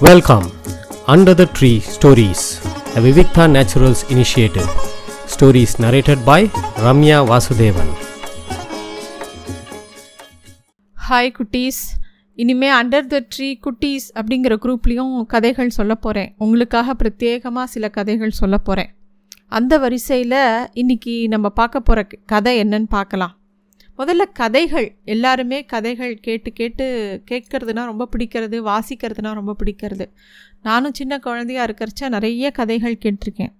[0.00, 0.46] Welcome,
[1.06, 2.40] Under the Tree Stories,
[2.94, 4.68] a Vivikta Naturals initiative.
[5.26, 6.40] Stories narrated by
[6.78, 7.88] Ramya Vasudevan.
[10.96, 11.80] Hi குட்டீஸ்
[12.38, 18.58] இனிமே under the tree குட்டீஸ் அப்படிங்கிற குரூப்லேயும் கதைகள் சொல்ல போகிறேன் உங்களுக்காக பிரத்யேகமாக சில கதைகள் சொல்ல
[18.58, 18.90] போகிறேன்
[19.52, 20.38] அந்த வரிசையில்
[20.74, 23.34] இன்னைக்கு நம்ம பார்க்க போகிற கதை என்னன்னு பார்க்கலாம்
[23.98, 24.96] முதல்ல கதைகள்.
[25.04, 26.86] எல்லாருமே கதைகள் கேட்டு கேட்டு
[27.30, 30.06] கேட்கறதுனா ரொம்ப பிடிக்கிறது வாசிக்கிறதுனா ரொம்ப பிடிக்கிறது.
[30.62, 33.52] நானும் சின்ன குழந்தையா இருக்கிறச்ச நிறைய கதைகள் கேட்டிருக்கேன்.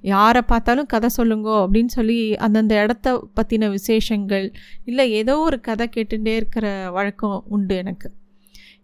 [0.00, 4.52] யாரை பார்த்தாலும் கதை சொல்லுங்கோ அப்படின்னு சொல்லி அந்தந்த இடத்த பற்றின விசேஷங்கள்
[4.84, 8.10] இல்லை ஏதோ ஒரு கதை கேட்டுகிட்டே இருக்கிற வழக்கம் உண்டு எனக்கு.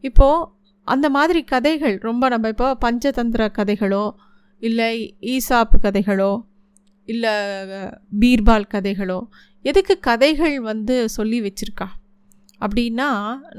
[0.01, 0.47] இப்போது
[0.85, 4.11] அந்த மாதிரி கதைகள் ரொம்ப நம்ம இப்போ பஞ்சதந்திர கதைகளோ
[4.63, 6.33] இல்லை ஈசாப்பு கதைகளோ
[7.09, 7.33] இல்லை
[8.21, 9.19] பீர்பால் கதைகளோ?
[9.65, 11.89] எதுக்கு கதைகள் வந்து சொல்லி வச்சுருக்கா?
[12.65, 13.09] அப்படின்னா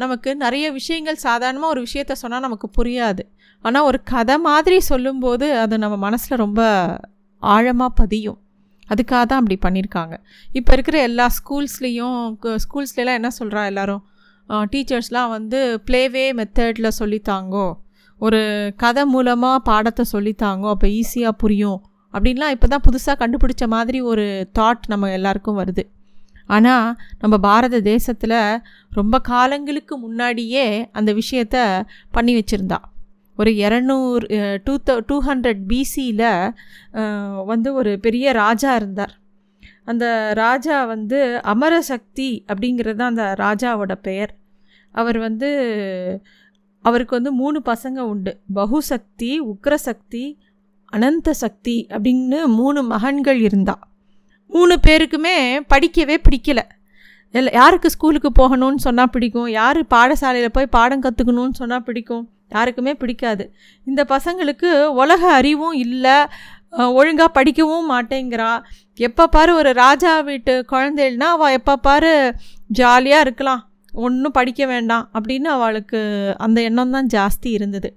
[0.02, 3.23] நமக்கு நிறைய விஷயங்கள் சாதாரணமாக ஒரு விஷயத்த சொன்னால் நமக்கு புரியாது.
[3.66, 6.61] ஆனால் ஒரு கதை மாதிரி சொல்லும்போது அது நம்ம மனசில் ரொம்ப
[7.44, 8.39] ஆழமாக பதியும்.
[8.94, 10.16] அதுக்காக தான் அப்படி பண்ணியிருக்காங்க
[10.52, 12.17] இப்போ இருக்கிற எல்லா ஸ்கூல்ஸ்லேயும்
[12.66, 14.03] ஸ்கூல்ஸ்லாம் என்ன சொல்கிறா எல்லோரும்?
[14.72, 17.67] டீச்சர்ஸ்லாம் வந்து ப்ளேவே மெத்தடில் சொல்லித்தாங்கோ.
[18.22, 18.41] ஒரு
[18.81, 20.69] கதை மூலமாக பாடத்தை சொல்லித்தாங்கோ.
[20.75, 21.80] அப்போ ஈஸியாக புரியும்.
[22.14, 24.25] அப்படின்லாம் இப்போ தான் புதுசாக கண்டுபிடிச்ச மாதிரி ஒரு
[24.58, 25.83] தாட் நம்ம எல்லாருக்கும் வருது.
[26.56, 26.88] ஆனால்
[27.22, 28.39] நம்ம பாரத தேசத்தில்
[29.00, 30.66] ரொம்ப காலங்களுக்கு முன்னாடியே
[31.00, 31.58] அந்த விஷயத்த
[32.17, 32.80] பண்ணி வச்சுருந்தா.
[33.38, 36.28] ஒரு இரநூறு டூ த டூ ஹண்ட்ரட் பிசியில்
[37.52, 39.14] வந்து ஒரு பெரிய ராஜா இருந்தார்.
[39.91, 40.06] அந்த
[40.41, 41.19] ராஜா வந்து
[41.53, 44.31] அமரசக்தி அப்படிங்கிறது தான் அந்த ராஜாவோட பெயர்.
[44.95, 45.50] அவர் வந்து
[46.86, 48.31] அவருக்கு வந்து மூணு பசங்க உண்டு.
[48.59, 50.25] பகுசக்தி உக்ரசக்தி
[50.95, 53.75] அனந்த சக்தி அப்படின்னு மூணு மகன்கள் இருந்தா.
[54.53, 55.35] மூணு பேருக்குமே
[55.73, 56.61] படிக்கவே பிடிக்கல.
[57.38, 59.50] இல்லை யாருக்கு ஸ்கூலுக்கு போகணும்னு சொன்னால் பிடிக்கும்?
[59.59, 62.25] யார் பாடசாலையில் போய் பாடம் கற்றுக்கணும்னு சொன்னால் பிடிக்கும்?
[62.50, 63.44] யாருக்குமே பிடிக்காது.
[63.89, 66.17] இந்த பசங்களுக்கு உலக அறிவும் இல்லை.
[66.97, 68.52] ஒழுங்காக படிக்கவும் மாட்டேங்கிறா.
[69.07, 72.13] எப்போ பாரு ஒரு ராஜா வீட்டு குழந்தைகள்னா அவள் எப்போ பாரு
[72.79, 73.62] ஜாலியாக இருக்கலாம்.
[74.06, 76.00] ஒன்றும் படிக்க வேண்டாம் அப்படின்னு அவளுக்கு
[76.38, 77.89] அந்த எண்ணம் தான் ஜாஸ்தி இருந்தது.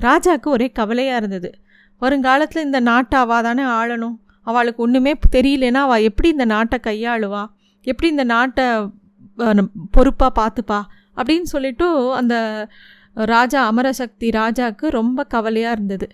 [0.00, 1.50] ராஜாவுக்கு ஒரே கவலையாக இருந்தது.
[2.02, 4.16] வருங்காலத்தில் இந்த நாட்டை அவள் தானே ஆளணும்.
[4.46, 7.42] அவளுக்கு ஒன்றுமே தெரியலனா அவள் எப்படி இந்த நாட்டை கையாளுவா?
[7.86, 8.66] எப்படி இந்த நாட்டை
[9.90, 10.80] பொறுப்பாக பார்த்துப்பா?
[11.16, 11.86] அப்படின்னு சொல்லிட்டு
[12.20, 12.34] அந்த
[13.32, 16.06] ராஜா அமரசக்தி ராஜாவுக்கு ரொம்ப கவலையாக இருந்தது.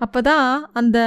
[0.00, 0.98] அப்போ தான் அந்த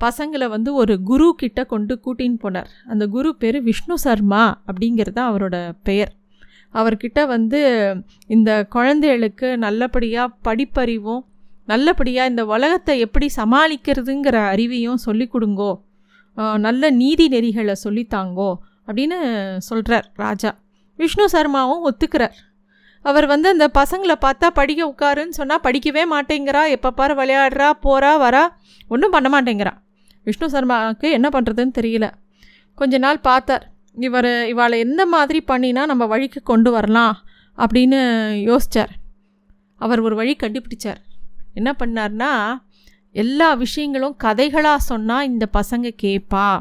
[0.00, 2.70] பசங்களை வந்து ஒரு குரு கிட்ட கொண்டு கூட்டின்னு போனார்.
[2.92, 6.12] அந்த குரு பேர் விஷ்ணு சர்மா அப்படிங்கிறது தான் அவரோட பெயர்.
[6.74, 7.60] அவர்கிட்ட வந்து
[8.36, 11.22] இந்த குழந்தைகளுக்கு நல்லபடியாக படிப்பறிவும்
[11.72, 15.70] நல்லபடியாக இந்த உலகத்தை எப்படி சமாளிக்கிறதுங்கிற அறிவையும் சொல்லி கொடுங்கோ.
[16.66, 18.50] நல்ல நீதி நெறிகளை சொல்லித்தாங்கோ
[18.88, 19.18] அப்படின்னு
[19.68, 20.50] சொல்கிறார் ராஜா.
[20.98, 22.36] விஷ்ணு சர்மாவும் ஒத்துக்கிறார்.
[23.04, 26.62] அவர் வந்து அந்த பசங்களை பார்த்தா படிக்க உட்காருன்னு சொன்னால் படிக்கவே மாட்டேங்கிறா.
[26.76, 28.44] எப்போ பாரு விளையாடுறா போகிறா வரா
[28.92, 29.72] ஒன்றும் பண்ண மாட்டேங்கிறா
[30.28, 32.06] விஷ்ணு சர்மாவுக்கு என்ன பண்ணுறதுன்னு தெரியல.
[32.78, 33.64] கொஞ்ச நாள் பார்த்தார்.
[34.06, 37.14] இவர் இவளை எந்த மாதிரி பண்ணினா நம்ம வழிக்கு கொண்டு வரலாம்
[37.58, 38.00] அப்படின்னு
[38.48, 38.92] யோசித்தார்
[39.80, 41.00] அவர் ஒரு வழி கண்டுபிடிச்சார்.
[41.56, 42.32] என்ன பண்ணார்னா
[43.12, 46.60] எல்லா விஷயங்களும் கதைகளாக சொன்னால் இந்த பசங்க கேட்பா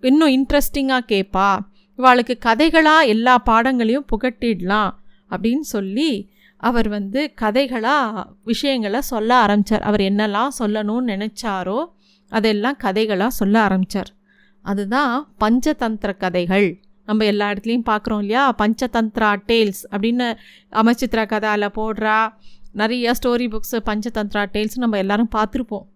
[0.00, 1.58] இன்னும் இன்ட்ரெஸ்டிங்காக கேட்பா
[1.98, 4.90] இவாளுக்கு கதைகளாக எல்லா பாடங்களையும் புகட்டிடலாம்
[5.30, 11.84] அப்படின்னு சொல்லி அவர் வந்து கதைகளாக விஷயங்களை சொல்ல ஆரம்பித்தார் அவர் என்னெல்லாம் சொல்லணும்னு நினச்சாரோ
[12.28, 14.16] அதெல்லாம் கதைகளாக சொல்ல ஆரம்பித்தார்
[14.62, 16.80] அதுதான் பஞ்சதந்திர கதைகள்.
[17.06, 18.54] நம்ம எல்லா இடத்துலையும் பார்க்குறோம் இல்லையா?
[18.58, 20.36] பஞ்சதந்திரா டேல்ஸ் அப்படின்னு
[20.72, 22.34] அமைச்சித்ரா கதாவில் போடுறா.
[22.80, 25.86] நிறையா ஸ்டோரி புக்ஸு பஞ்சதந்திரா டேல்ஸ் நம்ம எல்லோரும் பார்த்துருப்போம்.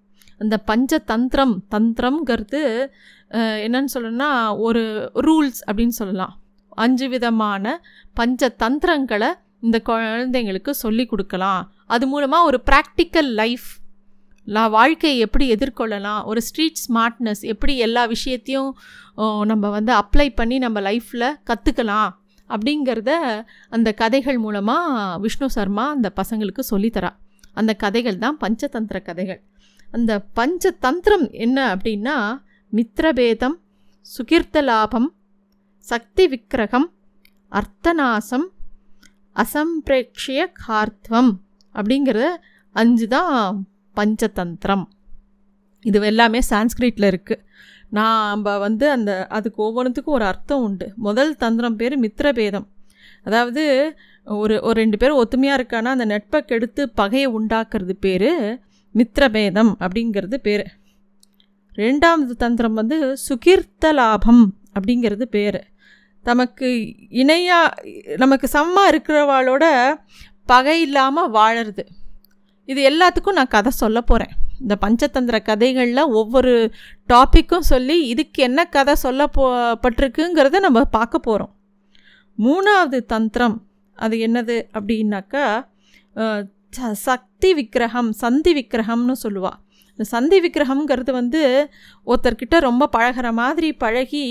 [0.43, 2.63] அந்த பஞ்சதந்திரம் தந்திரம்ங்கிறது
[3.65, 4.31] என்னன்னு சொல்லணும்னா
[4.67, 4.83] ஒரு
[5.27, 6.35] ரூல்ஸ் அப்படின்னு சொல்லலாம்.
[6.85, 7.75] அஞ்சு விதமான
[8.21, 9.31] பஞ்சதந்திரங்களை
[9.67, 11.63] இந்த குழந்தைங்களுக்கு சொல்லி கொடுக்கலாம்.
[11.95, 13.69] அது மூலமாக ஒரு ப்ராக்டிக்கல் லைஃப்
[14.49, 18.71] லா வாழ்க்கையை எப்படி எதிர்கொள்ளலாம் ஒரு ஸ்ட்ரீட் ஸ்மார்ட்னஸ் எப்படி எல்லா விஷயத்தையும்
[19.51, 22.11] நம்ம வந்து அப்ளை பண்ணி நம்ம லைஃப்பில் கற்றுக்கலாம்
[22.55, 23.11] அப்படிங்கிறத
[23.77, 27.11] அந்த கதைகள் மூலமாக விஷ்ணு சர்மா அந்த பசங்களுக்கு சொல்லித்தரா.
[27.61, 29.41] அந்த கதைகள் தான் பஞ்சதந்திர கதைகள்.
[29.89, 32.17] அந்த பஞ்சதந்திரம் என்ன அப்படின்னா
[32.73, 33.57] மித்திரபேதம்
[34.07, 35.09] சுகீர்த்தலாபம்
[35.87, 36.89] சக்தி விக்கிரகம்
[37.53, 38.47] அர்த்தநாசம்
[39.37, 41.31] அசம்பிரேக்ஷிய கார்த்தம்
[41.75, 42.27] அப்படிங்கிறத
[42.75, 43.37] அஞ்சு தான்
[43.97, 44.85] பஞ்சதந்திரம்.
[45.85, 47.43] இது எல்லாமே சான்ஸ்கிரிட்டில் இருக்குது
[47.99, 50.87] நாம் வந்து அந்த அதுக்கு ஒவ்வொன்றுத்துக்கும் ஒரு அர்த்தம் உண்டு.
[51.07, 52.67] முதல் தந்திரம் பேர் மித்திரபேதம்
[53.25, 53.65] அதாவது
[54.25, 58.31] ஒரு ஒரு ரெண்டு பேரும் ஒத்துமையாக இருக்கானா அந்த நட்பை கெடுத்து பகையை உண்டாக்குறது பேர்
[58.95, 60.65] மித்திரபேதம் அப்படிங்கிறது பேர்.
[61.77, 62.99] ரெண்டாவது தந்திரம் வந்து
[63.29, 64.45] சுகீர்த்த லாபம்
[64.77, 65.61] அப்படிங்கிறது பேர்.
[66.25, 66.69] தமக்கு
[67.23, 69.65] இணையாக நமக்கு சம்மா இருக்கிறவாளோட
[70.47, 71.85] பகை இல்லாமல் வாழறது.
[72.69, 76.53] இது எல்லாத்துக்கும் நான் கதை சொல்ல போகிறேன் இந்த பஞ்சதந்திர கதைகளில் ஒவ்வொரு
[77.09, 79.45] டாப்பிக்கும் சொல்லி இதுக்கு என்ன கதை சொல்ல போ
[79.83, 81.53] பட்டிருக்குங்கிறத நம்ம பார்க்க போகிறோம்
[82.39, 83.57] மூணாவது தந்திரம்
[83.99, 85.45] அது என்னது அப்படின்னாக்கா
[86.79, 89.59] ச- சக்தி விக்கிரகம் சந்தி விக்கிரகம்னு சொல்லுவாள்
[89.91, 91.43] இந்த சந்தி விக்கிரகம்ங்கிறது வந்து
[92.07, 94.25] ஒருத்தர்கிட்ட ரொம்ப பழகுற மாதிரி பழகி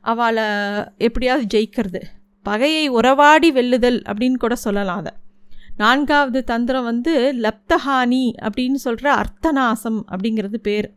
[0.00, 0.44] அவளை
[0.98, 2.00] எப்படியாவது ஜெயிக்கிறது.
[2.46, 5.12] பகையை உறவாடி வெல்லுதல் அப்படின்னு கூட சொல்லலாம் அதை.
[5.76, 7.14] நான்காவது தந்திரம் வந்து
[7.44, 10.88] லப்தஹானி அப்படின்னு சொல்கிற அர்த்தநாசம் அப்படிங்கிறது பேர்.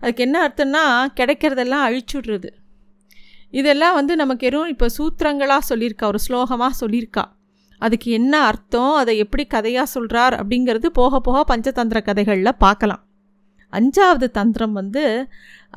[0.00, 0.84] அதுக்கு என்ன அர்த்தம்னா
[1.20, 2.48] கிடைக்கிறதெல்லாம் அழிச்சுடுறது.
[3.50, 7.24] இதெல்லாம் வந்து நமக்கு எதுவும் இப்போ சூத்திரங்களாக சொல்லியிருக்கா ஒரு ஸ்லோகமாக சொல்லியிருக்கா.
[7.78, 13.02] அதுக்கு என்ன அர்த்தம் அதை எப்படி கதையாக சொல்கிறார் அப்படிங்கிறது போக போக பஞ்சதந்திர கதைகளில் பார்க்கலாம்.
[13.72, 15.04] அஞ்சாவது தந்திரம் வந்து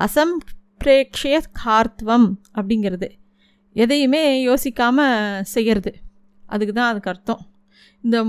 [0.06, 2.28] அசம்பிரேக்ஷய கார்த்வம்
[2.58, 3.10] அப்படிங்கிறது.
[3.75, 5.94] எதையுமே யோசிக்காமல் செய்கிறது
[6.44, 7.42] அதுக்கு தான் அதுக்கு அர்த்தம்.
[8.04, 8.25] இந்த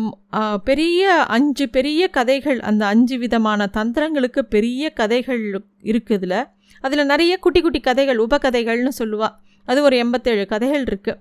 [0.65, 6.45] பெரிய அஞ்சு பெரிய கதைகள் அந்த அஞ்சு விதமான தந்திரங்களுக்கு பெரிய கதைகள் இருக்குதுல
[6.81, 11.21] அதில் நிறைய குட்டி குட்டி கதைகள் உபகதைகள்னு சொல்லுவாள் அது ஒரு எண்பத்தேழு கதைகள் இருக்குது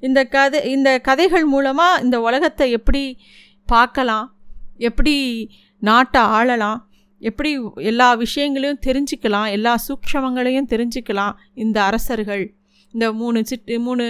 [0.00, 3.18] இந்த கதை இந்த கதைகள் மூலமாக இந்த உலகத்தை எப்படி
[3.66, 4.36] பார்க்கலாம்
[4.78, 5.14] எப்படி
[5.78, 6.80] நாட்டை ஆளலாம்
[7.18, 12.54] எப்படி எல்லா விஷயங்களையும் தெரிஞ்சுக்கலாம் எல்லா சூக்ஷமங்களையும் தெரிஞ்சுக்கலாம் இந்த அரசர்கள்.
[12.96, 14.04] இந்த மூணு சிட்டு மூணு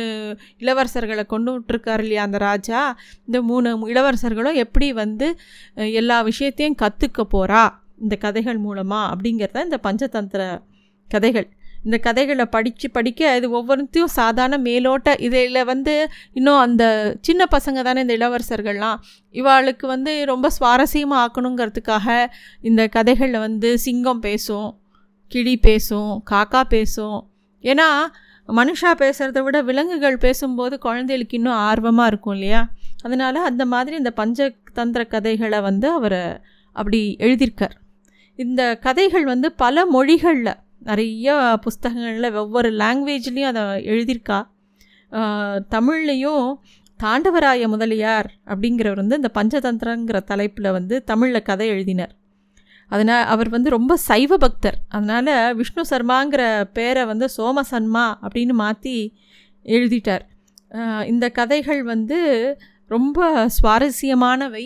[0.64, 2.80] இளவரசர்களை கொண்டு விட்டுருக்கார் இல்லையா அந்த ராஜா?
[3.28, 5.28] இந்த மூணு இளவரசர்களும் எப்படி வந்து
[6.00, 7.64] எல்லா விஷயத்தையும் கற்றுக்க போகிறா
[8.04, 10.42] இந்த கதைகள் மூலமாக அப்படிங்கிறத இந்த பஞ்சதந்திர
[11.08, 11.48] கதைகள்.
[11.86, 15.94] இந்த கதைகளை படித்து படிக்க இது ஒவ்வொருத்தையும் சாதாரண மேலோட்ட இதில் வந்து
[16.38, 16.84] இன்னும் அந்த
[17.26, 18.98] சின்ன பசங்க தானே இந்த இளவரசர்கள்லாம்.
[19.40, 22.26] இவாளுக்கு வந்து ரொம்ப சுவாரஸ்யமாக ஆக்கணுங்கிறதுக்காக
[22.70, 24.70] இந்த கதைகளில் வந்து சிங்கம் பேசும்
[25.32, 27.18] கிளி பேசும் காக்கா பேசும்.
[27.64, 27.88] ஏன்னா
[28.48, 32.68] மனுஷா பேசுகிறத விட விலங்குகள் பேசும்போது குழந்தைகளுக்கு இன்னும் ஆர்வமாக இருக்கும் இல்லையா?
[33.02, 36.20] அதனால் அந்த மாதிரி இந்த பஞ்சதந்திர கதைகளை வந்து அவர்
[36.72, 37.76] அப்படி எழுதியிருக்கார்.
[38.34, 44.38] இந்த கதைகள் வந்து பல மொழிகளில் நிறைய புஸ்தகங்களில் ஒவ்வொரு லாங்குவேஜ்லேயும் அதை எழுதியிருக்கா.
[45.70, 46.54] தமிழ்லேயும்
[47.00, 52.14] தாண்டவராய முதலியார் அப்படிங்கிறவர் வந்து இந்த பஞ்சதந்திரங்கிற தலைப்பில் வந்து தமிழில் கதை எழுதினார்.
[52.90, 54.76] அதனால் அவர் வந்து ரொம்ப சைவ பக்தர்.
[54.88, 56.42] அதனால் விஷ்ணு சர்மாங்கிற
[56.76, 58.94] பேரை வந்து சோமசன்மா அப்படின்னு மாற்றி
[59.66, 60.24] எழுதிட்டார்.
[61.12, 62.18] இந்த கதைகள் வந்து
[62.94, 64.64] ரொம்ப சுவாரஸ்யமானவை.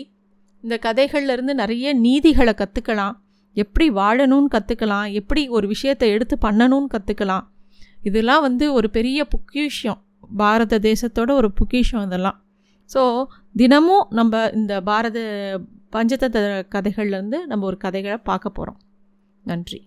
[0.63, 3.15] இந்த கதைகள்லேருந்து நிறைய நீதிகளை கற்றுக்கலாம்
[3.57, 7.45] எப்படி வாழணும்னு கற்றுக்கலாம் எப்படி ஒரு விஷயத்தை எடுத்து பண்ணணும்னு கற்றுக்கலாம்
[8.09, 9.99] இதெல்லாம் வந்து ஒரு பெரிய பொக்கிஷம்.
[10.41, 12.37] பாரத தேசத்தோட ஒரு பொக்கிஷம் இதெல்லாம்.
[12.89, 13.01] ஸோ
[13.55, 15.19] தினமும் நம்ம இந்த பாரத
[15.93, 18.79] பஞ்சதந்திர கதைகள்லேருந்து நம்ம ஒரு கதைகளை பார்க்க போகிறோம்
[19.43, 19.79] நன்றி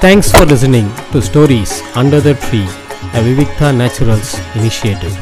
[0.00, 2.62] thanks for listening to stories under the tree
[3.14, 5.16] a Vivikta naturals initiative